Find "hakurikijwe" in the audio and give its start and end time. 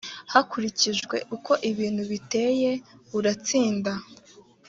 0.33-1.15